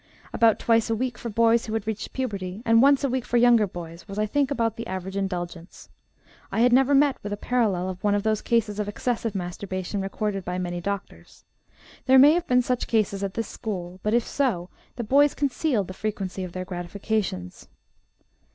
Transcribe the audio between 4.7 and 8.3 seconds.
the average indulgence. I have never met with a parallel of one of